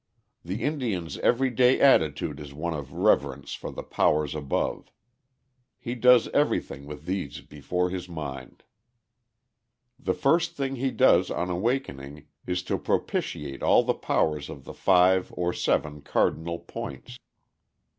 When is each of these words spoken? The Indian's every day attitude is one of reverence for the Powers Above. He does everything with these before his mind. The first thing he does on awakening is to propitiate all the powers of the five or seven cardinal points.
The 0.43 0.63
Indian's 0.63 1.19
every 1.19 1.51
day 1.51 1.79
attitude 1.79 2.39
is 2.39 2.55
one 2.55 2.73
of 2.73 2.91
reverence 2.91 3.53
for 3.53 3.71
the 3.71 3.83
Powers 3.83 4.33
Above. 4.33 4.91
He 5.77 5.93
does 5.93 6.27
everything 6.29 6.87
with 6.87 7.05
these 7.05 7.41
before 7.41 7.91
his 7.91 8.09
mind. 8.09 8.63
The 9.99 10.15
first 10.15 10.53
thing 10.57 10.77
he 10.77 10.89
does 10.89 11.29
on 11.29 11.51
awakening 11.51 12.25
is 12.47 12.63
to 12.63 12.79
propitiate 12.79 13.61
all 13.61 13.83
the 13.83 13.93
powers 13.93 14.49
of 14.49 14.63
the 14.63 14.73
five 14.73 15.31
or 15.37 15.53
seven 15.53 16.01
cardinal 16.01 16.57
points. 16.57 17.19